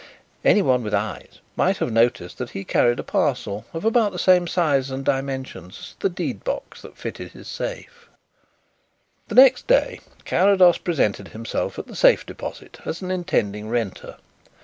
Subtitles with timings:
[0.43, 4.47] Anyone with eyes might have noticed that he carried a parcel of about the same
[4.47, 8.09] size and dimensions as the deed box that fitted his safe.
[9.27, 14.17] The next day Carrados presented himself at the safe deposit as an intending renter.